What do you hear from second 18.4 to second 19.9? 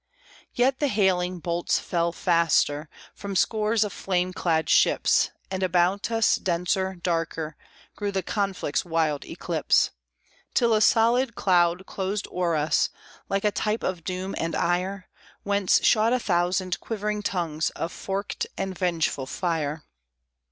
and vengeful fire.